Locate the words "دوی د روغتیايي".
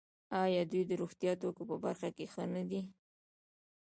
0.71-1.37